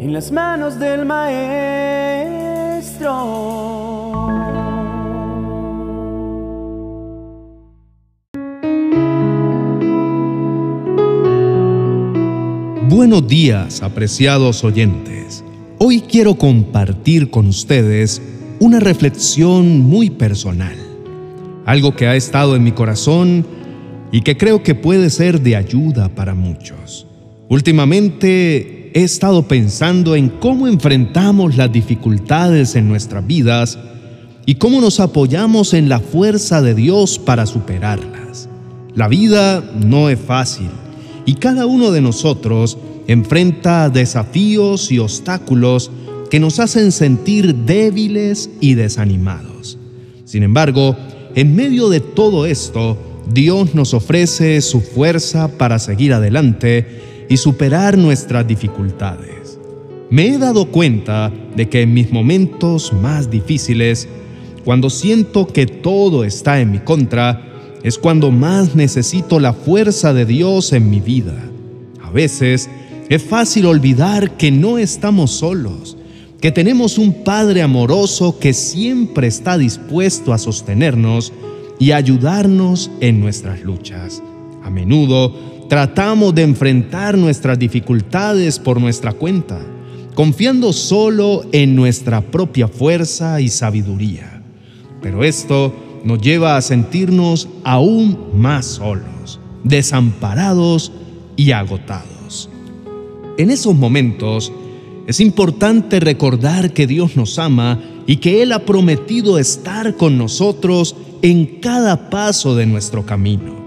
en 0.00 0.14
las 0.14 0.32
manos 0.32 0.78
del 0.78 1.04
Maestro. 1.04 1.50
Buenos 12.88 13.28
días, 13.28 13.82
apreciados 13.82 14.64
oyentes. 14.64 15.44
Hoy 15.76 16.00
quiero 16.00 16.34
compartir 16.36 17.30
con 17.30 17.48
ustedes 17.48 18.22
una 18.58 18.80
reflexión 18.80 19.80
muy 19.80 20.08
personal, 20.08 20.76
algo 21.66 21.94
que 21.94 22.06
ha 22.06 22.16
estado 22.16 22.56
en 22.56 22.64
mi 22.64 22.72
corazón 22.72 23.44
y 24.10 24.22
que 24.22 24.38
creo 24.38 24.62
que 24.62 24.74
puede 24.74 25.10
ser 25.10 25.42
de 25.42 25.56
ayuda 25.56 26.08
para 26.08 26.32
muchos. 26.32 27.06
Últimamente 27.50 28.79
he 28.94 29.02
estado 29.02 29.46
pensando 29.46 30.16
en 30.16 30.28
cómo 30.28 30.66
enfrentamos 30.66 31.56
las 31.56 31.72
dificultades 31.72 32.74
en 32.76 32.88
nuestras 32.88 33.26
vidas 33.26 33.78
y 34.46 34.56
cómo 34.56 34.80
nos 34.80 35.00
apoyamos 35.00 35.74
en 35.74 35.88
la 35.88 36.00
fuerza 36.00 36.62
de 36.62 36.74
Dios 36.74 37.18
para 37.18 37.46
superarlas. 37.46 38.48
La 38.94 39.08
vida 39.08 39.62
no 39.74 40.10
es 40.10 40.18
fácil 40.18 40.68
y 41.24 41.34
cada 41.34 41.66
uno 41.66 41.90
de 41.90 42.00
nosotros 42.00 42.78
enfrenta 43.06 43.90
desafíos 43.90 44.90
y 44.90 44.98
obstáculos 44.98 45.90
que 46.30 46.40
nos 46.40 46.60
hacen 46.60 46.92
sentir 46.92 47.54
débiles 47.54 48.50
y 48.60 48.74
desanimados. 48.74 49.78
Sin 50.24 50.42
embargo, 50.42 50.96
en 51.34 51.54
medio 51.54 51.88
de 51.88 52.00
todo 52.00 52.46
esto, 52.46 52.96
Dios 53.32 53.74
nos 53.74 53.94
ofrece 53.94 54.60
su 54.60 54.80
fuerza 54.80 55.48
para 55.58 55.78
seguir 55.78 56.12
adelante 56.12 57.09
y 57.30 57.36
superar 57.36 57.96
nuestras 57.96 58.44
dificultades. 58.44 59.56
Me 60.10 60.26
he 60.26 60.38
dado 60.38 60.66
cuenta 60.66 61.32
de 61.54 61.68
que 61.68 61.82
en 61.82 61.94
mis 61.94 62.10
momentos 62.10 62.92
más 62.92 63.30
difíciles, 63.30 64.08
cuando 64.64 64.90
siento 64.90 65.46
que 65.46 65.64
todo 65.66 66.24
está 66.24 66.60
en 66.60 66.72
mi 66.72 66.80
contra, 66.80 67.46
es 67.84 67.98
cuando 67.98 68.32
más 68.32 68.74
necesito 68.74 69.38
la 69.38 69.52
fuerza 69.52 70.12
de 70.12 70.26
Dios 70.26 70.72
en 70.72 70.90
mi 70.90 70.98
vida. 70.98 71.40
A 72.02 72.10
veces 72.10 72.68
es 73.08 73.22
fácil 73.22 73.66
olvidar 73.66 74.36
que 74.36 74.50
no 74.50 74.76
estamos 74.76 75.30
solos, 75.30 75.96
que 76.40 76.50
tenemos 76.50 76.98
un 76.98 77.22
Padre 77.22 77.62
amoroso 77.62 78.40
que 78.40 78.52
siempre 78.52 79.28
está 79.28 79.56
dispuesto 79.56 80.32
a 80.32 80.38
sostenernos 80.38 81.32
y 81.78 81.92
ayudarnos 81.92 82.90
en 83.00 83.20
nuestras 83.20 83.62
luchas. 83.62 84.20
A 84.64 84.68
menudo 84.68 85.59
tratamos 85.70 86.34
de 86.34 86.42
enfrentar 86.42 87.16
nuestras 87.16 87.56
dificultades 87.56 88.58
por 88.58 88.80
nuestra 88.80 89.12
cuenta, 89.12 89.60
confiando 90.16 90.72
solo 90.72 91.44
en 91.52 91.76
nuestra 91.76 92.20
propia 92.22 92.66
fuerza 92.66 93.40
y 93.40 93.48
sabiduría. 93.48 94.42
Pero 95.00 95.22
esto 95.22 95.72
nos 96.02 96.20
lleva 96.20 96.56
a 96.56 96.60
sentirnos 96.60 97.48
aún 97.62 98.18
más 98.34 98.66
solos, 98.66 99.38
desamparados 99.62 100.90
y 101.36 101.52
agotados. 101.52 102.50
En 103.38 103.48
esos 103.48 103.76
momentos 103.76 104.52
es 105.06 105.20
importante 105.20 106.00
recordar 106.00 106.72
que 106.72 106.88
Dios 106.88 107.16
nos 107.16 107.38
ama 107.38 107.80
y 108.08 108.16
que 108.16 108.42
Él 108.42 108.50
ha 108.50 108.66
prometido 108.66 109.38
estar 109.38 109.94
con 109.94 110.18
nosotros 110.18 110.96
en 111.22 111.60
cada 111.60 112.10
paso 112.10 112.56
de 112.56 112.66
nuestro 112.66 113.06
camino. 113.06 113.59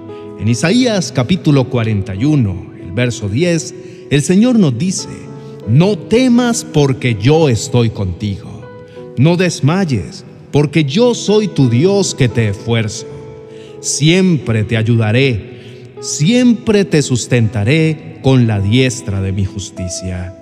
En 0.43 0.49
Isaías 0.49 1.13
capítulo 1.13 1.69
41, 1.69 2.73
el 2.83 2.91
verso 2.91 3.29
10, 3.29 3.75
el 4.09 4.21
Señor 4.21 4.59
nos 4.59 4.77
dice, 4.77 5.07
no 5.69 5.97
temas 5.97 6.65
porque 6.65 7.15
yo 7.15 7.47
estoy 7.47 7.91
contigo, 7.91 8.61
no 9.17 9.37
desmayes 9.37 10.25
porque 10.51 10.83
yo 10.83 11.15
soy 11.15 11.47
tu 11.47 11.69
Dios 11.69 12.13
que 12.13 12.27
te 12.27 12.49
esfuerzo. 12.49 13.07
Siempre 13.79 14.65
te 14.65 14.75
ayudaré, 14.75 15.93
siempre 16.01 16.83
te 16.83 17.01
sustentaré 17.01 18.19
con 18.21 18.45
la 18.45 18.59
diestra 18.59 19.21
de 19.21 19.31
mi 19.31 19.45
justicia. 19.45 20.35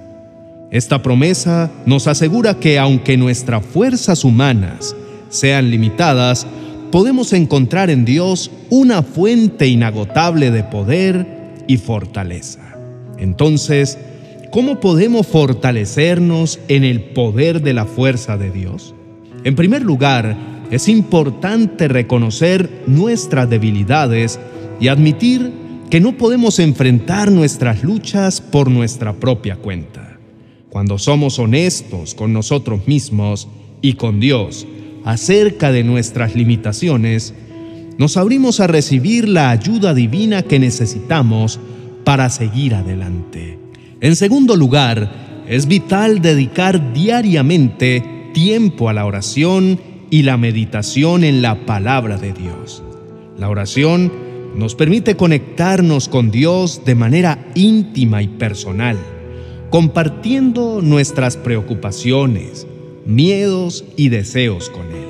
Esta 0.72 1.04
promesa 1.04 1.72
nos 1.86 2.08
asegura 2.08 2.60
que 2.60 2.80
aunque 2.80 3.18
nuestras 3.18 3.64
fuerzas 3.64 4.24
humanas 4.24 4.96
sean 5.30 5.70
limitadas, 5.70 6.48
podemos 6.92 7.34
encontrar 7.34 7.90
en 7.90 8.06
Dios 8.06 8.52
una 8.70 9.02
fuente 9.02 9.68
inagotable 9.68 10.52
de 10.52 10.64
poder 10.64 11.26
y 11.68 11.78
fortaleza. 11.78 12.78
Entonces, 13.18 13.98
¿cómo 14.52 14.80
podemos 14.80 15.28
fortalecernos 15.28 16.60
en 16.68 16.84
el 16.84 17.02
poder 17.02 17.62
de 17.62 17.74
la 17.74 17.86
fuerza 17.86 18.38
de 18.38 18.52
Dios? 18.52 18.94
En 19.44 19.56
primer 19.56 19.82
lugar, 19.84 20.36
es 20.70 20.88
importante 20.88 21.88
reconocer 21.88 22.70
nuestras 22.88 23.50
debilidades 23.50 24.40
y 24.80 24.90
admitir 24.90 25.52
que 25.90 26.00
no 26.00 26.18
podemos 26.18 26.60
enfrentar 26.60 27.32
nuestras 27.32 27.84
luchas 27.84 28.42
por 28.42 28.70
nuestra 28.70 29.14
propia 29.14 29.56
cuenta. 29.56 30.18
Cuando 30.70 30.98
somos 30.98 31.38
honestos 31.40 32.16
con 32.16 32.32
nosotros 32.32 32.88
mismos 32.88 33.48
y 33.82 33.94
con 33.94 34.20
Dios 34.20 34.66
acerca 35.06 35.72
de 35.72 35.84
nuestras 35.84 36.36
limitaciones, 36.36 37.34
nos 37.98 38.18
abrimos 38.18 38.60
a 38.60 38.68
recibir 38.68 39.28
la 39.28 39.50
ayuda 39.52 39.94
divina 39.94 40.44
que 40.44 40.60
necesitamos 40.60 41.60
para 42.04 42.30
seguir 42.30 42.76
adelante. 42.76 43.60
En 44.00 44.16
segundo 44.16 44.56
lugar, 44.56 45.44
es 45.48 45.68
vital 45.68 46.22
dedicar 46.22 46.94
diariamente 46.94 48.04
tiempo 48.34 48.90
a 48.90 48.94
la 48.94 49.06
oración 49.06 49.80
y 50.10 50.24
la 50.24 50.38
meditación 50.38 51.24
en 51.24 51.42
la 51.42 51.66
palabra 51.66 52.18
de 52.18 52.34
Dios. 52.34 52.84
La 53.38 53.50
oración 53.50 54.12
nos 54.56 54.76
permite 54.76 55.16
conectarnos 55.16 56.10
con 56.10 56.32
Dios 56.32 56.84
de 56.86 56.96
manera 56.96 57.48
íntima 57.56 58.22
y 58.22 58.28
personal, 58.28 58.98
compartiendo 59.70 60.82
nuestras 60.82 61.38
preocupaciones, 61.38 62.68
miedos 63.06 63.84
y 63.96 64.10
deseos 64.10 64.70
con 64.70 64.88
Él. 64.88 65.08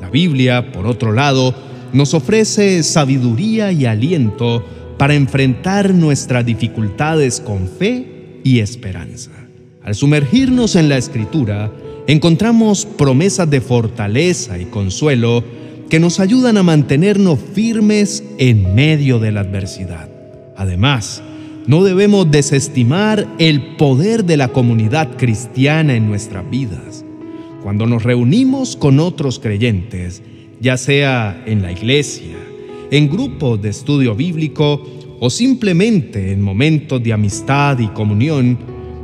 La 0.00 0.10
Biblia, 0.10 0.72
por 0.72 0.86
otro 0.86 1.12
lado, 1.12 1.54
nos 1.92 2.14
ofrece 2.14 2.82
sabiduría 2.82 3.72
y 3.72 3.86
aliento 3.86 4.64
para 4.98 5.14
enfrentar 5.14 5.94
nuestras 5.94 6.44
dificultades 6.44 7.40
con 7.40 7.68
fe 7.68 8.40
y 8.44 8.60
esperanza. 8.60 9.30
Al 9.82 9.94
sumergirnos 9.94 10.76
en 10.76 10.88
la 10.88 10.96
Escritura, 10.96 11.72
encontramos 12.06 12.86
promesas 12.86 13.48
de 13.50 13.60
fortaleza 13.60 14.58
y 14.58 14.66
consuelo 14.66 15.44
que 15.88 16.00
nos 16.00 16.20
ayudan 16.20 16.56
a 16.56 16.62
mantenernos 16.62 17.38
firmes 17.52 18.24
en 18.38 18.74
medio 18.74 19.18
de 19.18 19.32
la 19.32 19.40
adversidad. 19.40 20.08
Además, 20.56 21.22
no 21.66 21.82
debemos 21.82 22.30
desestimar 22.30 23.26
el 23.38 23.76
poder 23.76 24.24
de 24.24 24.36
la 24.36 24.48
comunidad 24.48 25.16
cristiana 25.16 25.94
en 25.94 26.06
nuestras 26.06 26.48
vidas. 26.50 27.04
Cuando 27.64 27.86
nos 27.86 28.02
reunimos 28.02 28.76
con 28.76 29.00
otros 29.00 29.38
creyentes, 29.38 30.22
ya 30.60 30.76
sea 30.76 31.42
en 31.46 31.62
la 31.62 31.72
iglesia, 31.72 32.36
en 32.90 33.08
grupos 33.08 33.62
de 33.62 33.70
estudio 33.70 34.14
bíblico 34.14 34.86
o 35.18 35.30
simplemente 35.30 36.32
en 36.32 36.42
momentos 36.42 37.02
de 37.02 37.14
amistad 37.14 37.78
y 37.78 37.86
comunión, 37.88 38.58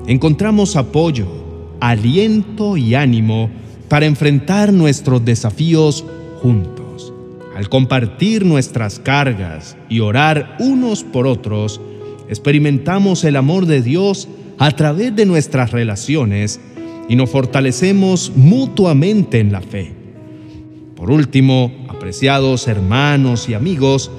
encontramos 0.06 0.76
apoyo, 0.76 1.26
aliento 1.80 2.76
y 2.76 2.94
ánimo 2.94 3.48
para 3.88 4.04
enfrentar 4.04 4.74
nuestros 4.74 5.24
desafíos 5.24 6.04
juntos. 6.42 7.14
Al 7.56 7.70
compartir 7.70 8.44
nuestras 8.44 8.98
cargas 8.98 9.74
y 9.88 10.00
orar 10.00 10.58
unos 10.60 11.02
por 11.02 11.26
otros, 11.26 11.80
experimentamos 12.28 13.24
el 13.24 13.36
amor 13.36 13.64
de 13.64 13.80
Dios 13.80 14.28
a 14.58 14.70
través 14.72 15.16
de 15.16 15.24
nuestras 15.24 15.72
relaciones 15.72 16.60
y 17.10 17.16
nos 17.16 17.28
fortalecemos 17.28 18.32
mutuamente 18.36 19.40
en 19.40 19.50
la 19.50 19.60
fe. 19.60 19.92
Por 20.94 21.10
último, 21.10 21.72
apreciados 21.88 22.68
hermanos 22.68 23.48
y 23.48 23.54
amigos, 23.54 24.12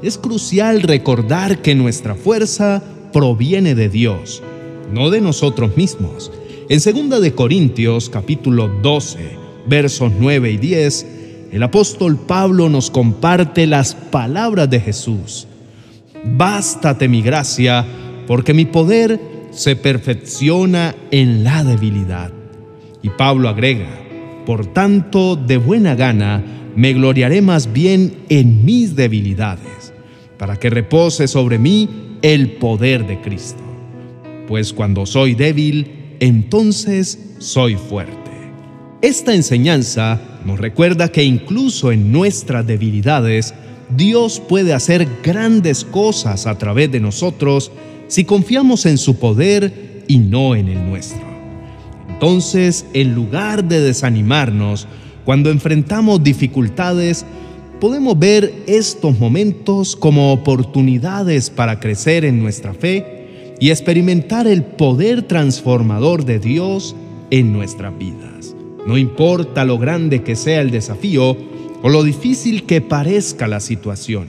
es 0.00 0.16
crucial 0.16 0.82
recordar 0.82 1.60
que 1.60 1.74
nuestra 1.74 2.14
fuerza 2.14 2.84
proviene 3.12 3.74
de 3.74 3.88
Dios, 3.88 4.44
no 4.92 5.10
de 5.10 5.20
nosotros 5.20 5.76
mismos, 5.76 6.30
en 6.68 7.08
2 7.10 7.20
de 7.20 7.32
Corintios 7.32 8.08
capítulo 8.10 8.68
12, 8.80 9.18
versos 9.66 10.12
9 10.16 10.52
y 10.52 10.56
10, 10.56 11.06
el 11.50 11.62
apóstol 11.64 12.16
Pablo 12.16 12.68
nos 12.68 12.92
comparte 12.92 13.66
las 13.66 13.96
palabras 13.96 14.70
de 14.70 14.78
Jesús. 14.78 15.48
Bástate 16.24 17.08
mi 17.08 17.22
gracia, 17.22 17.84
porque 18.28 18.54
mi 18.54 18.66
poder 18.66 19.18
se 19.50 19.74
perfecciona 19.74 20.94
en 21.10 21.42
la 21.42 21.64
debilidad. 21.64 22.35
Y 23.02 23.10
Pablo 23.10 23.48
agrega, 23.48 23.88
por 24.44 24.66
tanto, 24.66 25.36
de 25.36 25.56
buena 25.56 25.94
gana, 25.94 26.42
me 26.76 26.92
gloriaré 26.92 27.42
más 27.42 27.72
bien 27.72 28.14
en 28.28 28.64
mis 28.64 28.94
debilidades, 28.94 29.92
para 30.38 30.56
que 30.56 30.70
repose 30.70 31.26
sobre 31.26 31.58
mí 31.58 31.88
el 32.22 32.52
poder 32.52 33.06
de 33.06 33.20
Cristo. 33.20 33.62
Pues 34.46 34.72
cuando 34.72 35.06
soy 35.06 35.34
débil, 35.34 36.16
entonces 36.20 37.34
soy 37.38 37.76
fuerte. 37.76 38.30
Esta 39.02 39.34
enseñanza 39.34 40.20
nos 40.44 40.58
recuerda 40.58 41.10
que 41.10 41.24
incluso 41.24 41.92
en 41.92 42.12
nuestras 42.12 42.66
debilidades, 42.66 43.54
Dios 43.94 44.40
puede 44.40 44.72
hacer 44.72 45.06
grandes 45.22 45.84
cosas 45.84 46.46
a 46.46 46.56
través 46.56 46.90
de 46.90 47.00
nosotros 47.00 47.72
si 48.08 48.24
confiamos 48.24 48.86
en 48.86 48.98
su 48.98 49.18
poder 49.18 50.04
y 50.08 50.18
no 50.18 50.54
en 50.54 50.68
el 50.68 50.88
nuestro. 50.88 51.25
Entonces, 52.16 52.86
en 52.94 53.14
lugar 53.14 53.64
de 53.64 53.78
desanimarnos, 53.78 54.88
cuando 55.26 55.50
enfrentamos 55.50 56.24
dificultades, 56.24 57.26
podemos 57.78 58.18
ver 58.18 58.54
estos 58.66 59.18
momentos 59.18 59.96
como 59.96 60.32
oportunidades 60.32 61.50
para 61.50 61.78
crecer 61.78 62.24
en 62.24 62.40
nuestra 62.40 62.72
fe 62.72 63.54
y 63.60 63.68
experimentar 63.68 64.46
el 64.46 64.64
poder 64.64 65.24
transformador 65.24 66.24
de 66.24 66.38
Dios 66.38 66.96
en 67.30 67.52
nuestras 67.52 67.98
vidas. 67.98 68.56
No 68.86 68.96
importa 68.96 69.66
lo 69.66 69.76
grande 69.76 70.22
que 70.22 70.36
sea 70.36 70.62
el 70.62 70.70
desafío 70.70 71.36
o 71.82 71.88
lo 71.90 72.02
difícil 72.02 72.64
que 72.64 72.80
parezca 72.80 73.46
la 73.46 73.60
situación, 73.60 74.28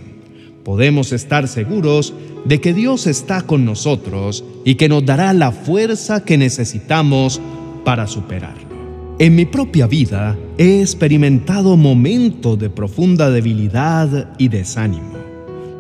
podemos 0.66 1.13
estar 1.13 1.48
seguros 1.48 2.13
de 2.44 2.60
que 2.60 2.74
Dios 2.74 3.07
está 3.07 3.44
con 3.44 3.63
nosotros 3.63 4.44
y 4.66 4.75
que 4.75 4.89
nos 4.89 5.06
dará 5.06 5.31
la 5.34 5.54
fuerza 5.54 6.25
que 6.25 6.38
necesitamos 6.38 7.39
para 7.88 8.06
superarlo. 8.06 9.16
En 9.18 9.34
mi 9.34 9.45
propia 9.45 9.88
vida 9.88 10.38
he 10.57 10.81
experimentado 10.81 11.78
momentos 11.78 12.60
de 12.60 12.69
profunda 12.69 13.31
debilidad 13.31 14.34
y 14.38 14.50
desánimo, 14.50 15.13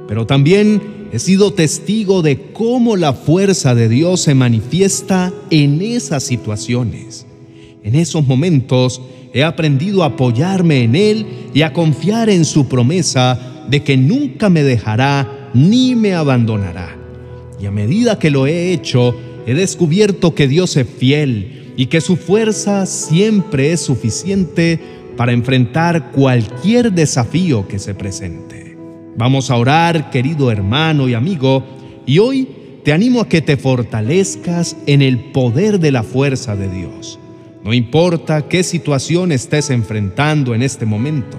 pero 0.07 0.25
también 0.25 1.09
he 1.11 1.19
sido 1.19 1.51
testigo 1.51 2.21
de 2.21 2.53
cómo 2.53 2.95
la 2.95 3.11
fuerza 3.11 3.75
de 3.75 3.89
Dios 3.89 4.21
se 4.21 4.35
manifiesta 4.35 5.33
en 5.49 5.81
esas 5.81 6.23
situaciones. 6.23 7.27
En 7.83 7.95
esos 7.95 8.25
momentos 8.25 9.01
he 9.33 9.43
aprendido 9.43 10.03
a 10.03 10.13
apoyarme 10.13 10.83
en 10.83 10.95
Él 10.95 11.25
y 11.53 11.63
a 11.63 11.73
confiar 11.73 12.29
en 12.29 12.45
su 12.45 12.69
promesa 12.69 13.65
de 13.69 13.83
que 13.83 13.97
nunca 13.97 14.49
me 14.49 14.63
dejará 14.63 15.49
ni 15.53 15.93
me 15.93 16.13
abandonará. 16.13 16.97
Y 17.59 17.65
a 17.65 17.71
medida 17.71 18.17
que 18.17 18.31
lo 18.31 18.47
he 18.47 18.71
hecho, 18.71 19.13
he 19.45 19.53
descubierto 19.53 20.33
que 20.33 20.47
Dios 20.47 20.77
es 20.77 20.87
fiel 20.87 21.56
y 21.77 21.85
que 21.85 22.01
su 22.01 22.17
fuerza 22.17 22.85
siempre 22.87 23.71
es 23.71 23.81
suficiente 23.81 24.79
para 25.15 25.31
enfrentar 25.31 26.11
cualquier 26.11 26.91
desafío 26.91 27.67
que 27.67 27.79
se 27.79 27.93
presente. 27.93 28.75
Vamos 29.15 29.49
a 29.49 29.55
orar, 29.55 30.09
querido 30.09 30.51
hermano 30.51 31.07
y 31.07 31.13
amigo, 31.13 31.63
y 32.05 32.19
hoy 32.19 32.47
te 32.83 32.93
animo 32.93 33.21
a 33.21 33.29
que 33.29 33.41
te 33.41 33.57
fortalezcas 33.57 34.75
en 34.87 35.01
el 35.01 35.31
poder 35.31 35.79
de 35.79 35.91
la 35.91 36.03
fuerza 36.03 36.55
de 36.55 36.69
Dios. 36.69 37.19
No 37.63 37.73
importa 37.73 38.47
qué 38.47 38.63
situación 38.63 39.31
estés 39.31 39.69
enfrentando 39.69 40.55
en 40.55 40.63
este 40.63 40.85
momento, 40.85 41.37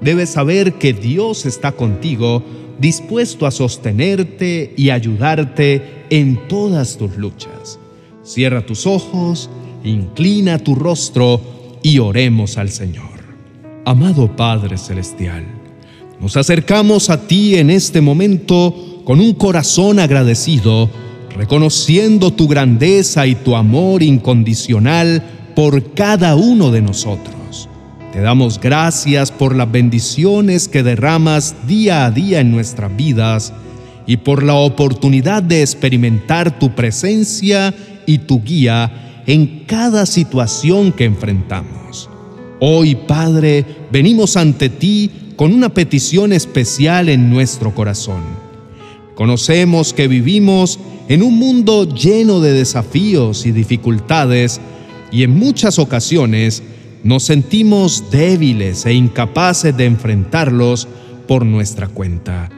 debes 0.00 0.30
saber 0.30 0.74
que 0.74 0.92
Dios 0.92 1.46
está 1.46 1.72
contigo, 1.72 2.42
dispuesto 2.80 3.46
a 3.46 3.50
sostenerte 3.50 4.72
y 4.76 4.90
ayudarte 4.90 6.04
en 6.10 6.48
todas 6.48 6.96
tus 6.96 7.16
luchas. 7.16 7.78
Cierra 8.22 8.64
tus 8.64 8.86
ojos, 8.86 9.50
inclina 9.88 10.58
tu 10.58 10.74
rostro 10.74 11.40
y 11.82 11.98
oremos 11.98 12.58
al 12.58 12.70
Señor. 12.70 13.18
Amado 13.84 14.36
Padre 14.36 14.76
Celestial, 14.76 15.44
nos 16.20 16.36
acercamos 16.36 17.10
a 17.10 17.26
ti 17.26 17.56
en 17.56 17.70
este 17.70 18.00
momento 18.00 19.02
con 19.04 19.20
un 19.20 19.34
corazón 19.34 19.98
agradecido, 19.98 20.90
reconociendo 21.34 22.32
tu 22.32 22.48
grandeza 22.48 23.26
y 23.26 23.34
tu 23.34 23.56
amor 23.56 24.02
incondicional 24.02 25.22
por 25.54 25.94
cada 25.94 26.36
uno 26.36 26.70
de 26.70 26.82
nosotros. 26.82 27.68
Te 28.12 28.20
damos 28.20 28.60
gracias 28.60 29.30
por 29.30 29.54
las 29.54 29.70
bendiciones 29.70 30.66
que 30.66 30.82
derramas 30.82 31.54
día 31.66 32.04
a 32.04 32.10
día 32.10 32.40
en 32.40 32.50
nuestras 32.50 32.94
vidas 32.96 33.52
y 34.06 34.16
por 34.16 34.42
la 34.42 34.54
oportunidad 34.54 35.42
de 35.42 35.62
experimentar 35.62 36.58
tu 36.58 36.74
presencia 36.74 37.74
y 38.06 38.18
tu 38.18 38.42
guía 38.42 39.07
en 39.28 39.64
cada 39.66 40.06
situación 40.06 40.90
que 40.90 41.04
enfrentamos. 41.04 42.08
Hoy, 42.60 42.94
Padre, 42.94 43.64
venimos 43.92 44.38
ante 44.38 44.70
ti 44.70 45.10
con 45.36 45.52
una 45.52 45.68
petición 45.68 46.32
especial 46.32 47.10
en 47.10 47.28
nuestro 47.28 47.74
corazón. 47.74 48.22
Conocemos 49.14 49.92
que 49.92 50.08
vivimos 50.08 50.80
en 51.08 51.22
un 51.22 51.38
mundo 51.38 51.86
lleno 51.94 52.40
de 52.40 52.54
desafíos 52.54 53.44
y 53.44 53.52
dificultades 53.52 54.62
y 55.12 55.24
en 55.24 55.38
muchas 55.38 55.78
ocasiones 55.78 56.62
nos 57.04 57.24
sentimos 57.24 58.10
débiles 58.10 58.86
e 58.86 58.94
incapaces 58.94 59.76
de 59.76 59.84
enfrentarlos 59.84 60.88
por 61.26 61.44
nuestra 61.44 61.86
cuenta. 61.86 62.48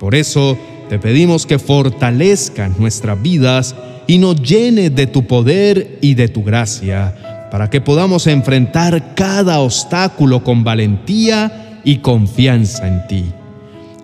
Por 0.00 0.16
eso 0.16 0.58
te 0.88 0.98
pedimos 0.98 1.46
que 1.46 1.58
fortalezcas 1.58 2.78
nuestras 2.78 3.20
vidas 3.20 3.74
y 4.06 4.18
nos 4.18 4.40
llenes 4.42 4.94
de 4.94 5.06
tu 5.06 5.26
poder 5.26 5.98
y 6.00 6.14
de 6.14 6.28
tu 6.28 6.42
gracia, 6.42 7.48
para 7.50 7.68
que 7.68 7.80
podamos 7.80 8.26
enfrentar 8.26 9.14
cada 9.14 9.60
obstáculo 9.60 10.42
con 10.42 10.64
valentía 10.64 11.80
y 11.84 11.98
confianza 11.98 12.88
en 12.88 13.06
ti. 13.06 13.24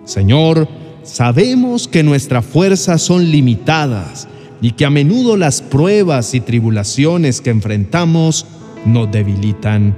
Señor, 0.05 0.67
sabemos 1.03 1.87
que 1.87 2.03
nuestras 2.03 2.45
fuerzas 2.45 3.01
son 3.01 3.31
limitadas, 3.31 4.27
y 4.61 4.71
que 4.71 4.85
a 4.85 4.89
menudo 4.89 5.37
las 5.37 5.61
pruebas 5.61 6.33
y 6.33 6.39
tribulaciones 6.39 7.41
que 7.41 7.49
enfrentamos 7.51 8.45
nos 8.85 9.11
debilitan. 9.11 9.95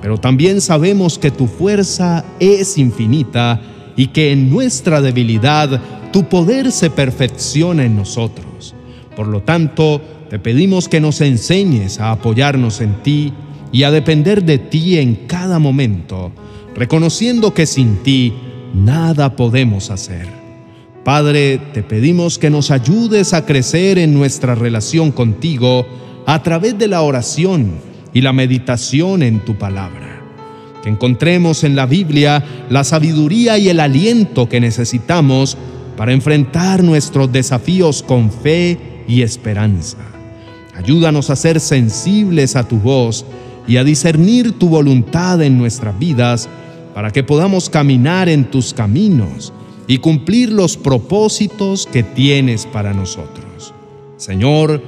Pero 0.00 0.18
también 0.18 0.60
sabemos 0.60 1.18
que 1.18 1.30
tu 1.30 1.46
fuerza 1.46 2.24
es 2.40 2.76
infinita 2.78 3.60
y 3.96 4.08
que 4.08 4.32
en 4.32 4.50
nuestra 4.50 5.00
debilidad 5.00 5.80
tu 6.12 6.24
poder 6.24 6.72
se 6.72 6.90
perfecciona 6.90 7.84
en 7.84 7.96
nosotros. 7.96 8.74
Por 9.16 9.28
lo 9.28 9.42
tanto, 9.42 10.00
te 10.30 10.38
pedimos 10.38 10.88
que 10.88 11.00
nos 11.00 11.20
enseñes 11.20 12.00
a 12.00 12.10
apoyarnos 12.10 12.80
en 12.80 13.02
ti 13.02 13.32
y 13.72 13.82
a 13.82 13.90
depender 13.90 14.44
de 14.44 14.58
ti 14.58 14.98
en 14.98 15.14
cada 15.26 15.58
momento, 15.58 16.32
reconociendo 16.74 17.54
que 17.54 17.66
sin 17.66 17.96
ti 18.02 18.32
nada 18.74 19.36
podemos 19.36 19.90
hacer. 19.90 20.26
Padre, 21.04 21.58
te 21.72 21.82
pedimos 21.82 22.38
que 22.38 22.50
nos 22.50 22.70
ayudes 22.70 23.34
a 23.34 23.44
crecer 23.44 23.98
en 23.98 24.14
nuestra 24.14 24.54
relación 24.54 25.10
contigo 25.10 25.86
a 26.26 26.42
través 26.42 26.78
de 26.78 26.86
la 26.86 27.02
oración 27.02 27.72
y 28.14 28.20
la 28.20 28.32
meditación 28.32 29.22
en 29.22 29.40
tu 29.40 29.56
palabra. 29.56 30.11
Que 30.82 30.88
encontremos 30.88 31.64
en 31.64 31.76
la 31.76 31.86
Biblia 31.86 32.44
la 32.68 32.84
sabiduría 32.84 33.58
y 33.58 33.68
el 33.68 33.80
aliento 33.80 34.48
que 34.48 34.60
necesitamos 34.60 35.56
para 35.96 36.12
enfrentar 36.12 36.82
nuestros 36.82 37.30
desafíos 37.30 38.02
con 38.02 38.30
fe 38.30 39.04
y 39.06 39.22
esperanza. 39.22 39.98
Ayúdanos 40.74 41.30
a 41.30 41.36
ser 41.36 41.60
sensibles 41.60 42.56
a 42.56 42.66
tu 42.66 42.78
voz 42.78 43.24
y 43.68 43.76
a 43.76 43.84
discernir 43.84 44.58
tu 44.58 44.68
voluntad 44.68 45.40
en 45.42 45.58
nuestras 45.58 45.98
vidas 45.98 46.48
para 46.94 47.10
que 47.10 47.22
podamos 47.22 47.70
caminar 47.70 48.28
en 48.28 48.50
tus 48.50 48.74
caminos 48.74 49.52
y 49.86 49.98
cumplir 49.98 50.50
los 50.50 50.76
propósitos 50.76 51.86
que 51.86 52.02
tienes 52.02 52.66
para 52.66 52.92
nosotros. 52.92 53.74
Señor, 54.16 54.82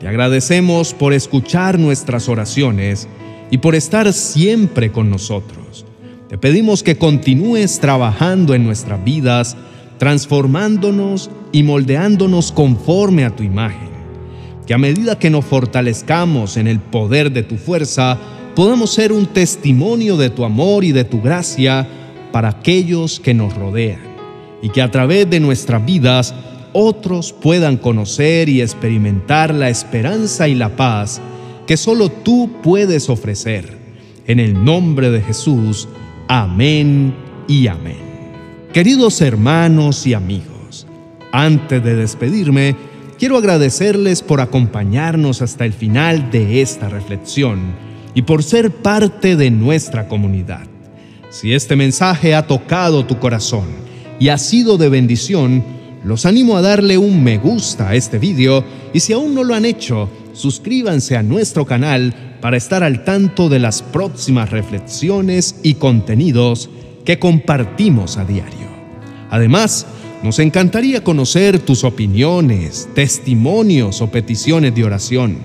te 0.00 0.08
agradecemos 0.08 0.94
por 0.94 1.12
escuchar 1.12 1.78
nuestras 1.78 2.28
oraciones 2.28 3.08
y 3.50 3.58
por 3.58 3.74
estar 3.74 4.12
siempre 4.12 4.92
con 4.92 5.10
nosotros. 5.10 5.84
Te 6.28 6.38
pedimos 6.38 6.82
que 6.82 6.96
continúes 6.96 7.78
trabajando 7.78 8.54
en 8.54 8.64
nuestras 8.64 9.02
vidas, 9.04 9.56
transformándonos 9.98 11.30
y 11.52 11.62
moldeándonos 11.62 12.50
conforme 12.52 13.24
a 13.24 13.34
tu 13.34 13.42
imagen. 13.42 13.90
Que 14.66 14.74
a 14.74 14.78
medida 14.78 15.18
que 15.18 15.30
nos 15.30 15.44
fortalezcamos 15.44 16.56
en 16.56 16.66
el 16.66 16.80
poder 16.80 17.30
de 17.30 17.44
tu 17.44 17.56
fuerza, 17.56 18.18
podamos 18.56 18.90
ser 18.90 19.12
un 19.12 19.26
testimonio 19.26 20.16
de 20.16 20.30
tu 20.30 20.44
amor 20.44 20.84
y 20.84 20.90
de 20.90 21.04
tu 21.04 21.22
gracia 21.22 21.86
para 22.32 22.48
aquellos 22.48 23.20
que 23.20 23.32
nos 23.32 23.54
rodean 23.54 24.00
y 24.62 24.70
que 24.70 24.82
a 24.82 24.90
través 24.90 25.30
de 25.30 25.38
nuestras 25.38 25.84
vidas 25.84 26.34
otros 26.72 27.32
puedan 27.32 27.76
conocer 27.76 28.48
y 28.48 28.60
experimentar 28.60 29.54
la 29.54 29.68
esperanza 29.68 30.48
y 30.48 30.54
la 30.54 30.74
paz 30.74 31.20
que 31.66 31.76
solo 31.76 32.08
tú 32.08 32.50
puedes 32.62 33.08
ofrecer. 33.08 33.76
En 34.26 34.40
el 34.40 34.64
nombre 34.64 35.10
de 35.10 35.22
Jesús, 35.22 35.88
amén 36.28 37.14
y 37.48 37.66
amén. 37.66 38.06
Queridos 38.72 39.20
hermanos 39.20 40.06
y 40.06 40.14
amigos, 40.14 40.86
antes 41.32 41.82
de 41.82 41.94
despedirme, 41.94 42.76
quiero 43.18 43.36
agradecerles 43.36 44.22
por 44.22 44.40
acompañarnos 44.40 45.42
hasta 45.42 45.64
el 45.64 45.72
final 45.72 46.30
de 46.30 46.60
esta 46.60 46.88
reflexión 46.88 47.74
y 48.14 48.22
por 48.22 48.42
ser 48.42 48.70
parte 48.70 49.36
de 49.36 49.50
nuestra 49.50 50.08
comunidad. 50.08 50.66
Si 51.30 51.52
este 51.52 51.76
mensaje 51.76 52.34
ha 52.34 52.46
tocado 52.46 53.06
tu 53.06 53.18
corazón, 53.18 53.86
y 54.18 54.28
ha 54.28 54.38
sido 54.38 54.78
de 54.78 54.88
bendición, 54.88 55.62
los 56.04 56.26
animo 56.26 56.56
a 56.56 56.62
darle 56.62 56.98
un 56.98 57.22
me 57.22 57.38
gusta 57.38 57.90
a 57.90 57.94
este 57.94 58.18
video 58.18 58.64
y 58.92 59.00
si 59.00 59.12
aún 59.12 59.34
no 59.34 59.44
lo 59.44 59.54
han 59.54 59.64
hecho, 59.64 60.08
suscríbanse 60.36 61.16
a 61.16 61.22
nuestro 61.22 61.64
canal 61.64 62.14
para 62.40 62.56
estar 62.56 62.84
al 62.84 63.04
tanto 63.04 63.48
de 63.48 63.58
las 63.58 63.82
próximas 63.82 64.50
reflexiones 64.50 65.56
y 65.62 65.74
contenidos 65.74 66.68
que 67.04 67.18
compartimos 67.18 68.18
a 68.18 68.24
diario. 68.24 68.66
Además, 69.30 69.86
nos 70.22 70.38
encantaría 70.38 71.02
conocer 71.02 71.58
tus 71.58 71.84
opiniones, 71.84 72.88
testimonios 72.94 74.02
o 74.02 74.10
peticiones 74.10 74.74
de 74.74 74.84
oración. 74.84 75.38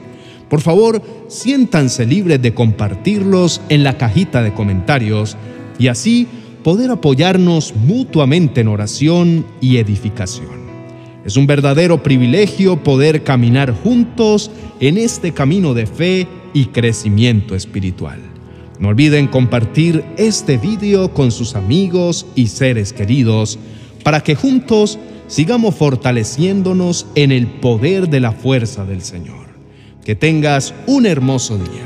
Por 0.49 0.61
favor, 0.61 1.01
siéntanse 1.29 2.05
libres 2.05 2.41
de 2.41 2.53
compartirlos 2.53 3.61
en 3.69 3.83
la 3.83 3.97
cajita 3.97 4.43
de 4.43 4.53
comentarios 4.53 5.37
y 5.79 5.87
así 5.87 6.27
poder 6.63 6.91
apoyarnos 6.91 7.73
mutuamente 7.75 8.61
en 8.61 8.67
oración 8.67 9.45
y 9.61 9.77
edificación. 9.77 10.60
Es 11.25 11.37
un 11.37 11.45
verdadero 11.45 12.01
privilegio 12.01 12.83
poder 12.83 13.23
caminar 13.23 13.71
juntos 13.71 14.49
en 14.79 14.97
este 14.97 15.33
camino 15.33 15.73
de 15.73 15.85
fe 15.85 16.27
y 16.53 16.65
crecimiento 16.65 17.55
espiritual. 17.55 18.19
No 18.79 18.87
olviden 18.87 19.27
compartir 19.27 20.03
este 20.17 20.57
video 20.57 21.13
con 21.13 21.31
sus 21.31 21.55
amigos 21.55 22.25
y 22.33 22.47
seres 22.47 22.91
queridos 22.93 23.59
para 24.03 24.21
que 24.21 24.33
juntos 24.33 24.97
sigamos 25.27 25.75
fortaleciéndonos 25.75 27.05
en 27.13 27.31
el 27.31 27.45
poder 27.45 28.09
de 28.09 28.19
la 28.19 28.31
fuerza 28.31 28.83
del 28.83 29.03
Señor. 29.03 29.45
Que 30.03 30.15
tengas 30.15 30.73
un 30.87 31.05
hermoso 31.05 31.57
día. 31.57 31.85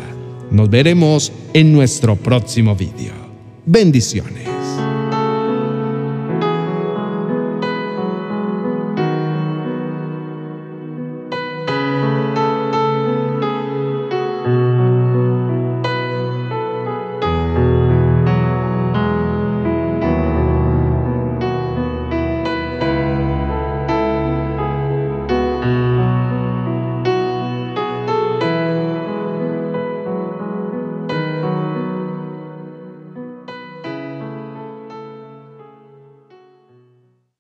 Nos 0.51 0.69
veremos 0.69 1.33
en 1.53 1.73
nuestro 1.73 2.15
próximo 2.15 2.77
video. 2.77 3.13
Bendiciones. 3.65 4.54